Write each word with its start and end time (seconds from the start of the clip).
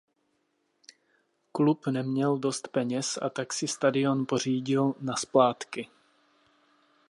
Klub 1.51 1.87
neměl 1.87 2.37
dost 2.37 2.67
peněz 2.67 3.19
a 3.21 3.29
tak 3.29 3.53
si 3.53 3.67
stadión 3.67 4.25
pořídil 4.25 4.93
na 4.99 5.15
splátky. 5.15 5.89